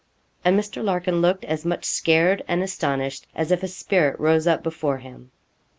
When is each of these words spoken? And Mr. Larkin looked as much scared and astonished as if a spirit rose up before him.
And 0.43 0.59
Mr. 0.59 0.83
Larkin 0.83 1.21
looked 1.21 1.45
as 1.45 1.63
much 1.63 1.85
scared 1.85 2.43
and 2.47 2.63
astonished 2.63 3.27
as 3.35 3.51
if 3.51 3.61
a 3.61 3.67
spirit 3.67 4.19
rose 4.19 4.47
up 4.47 4.63
before 4.63 4.97
him. 4.97 5.29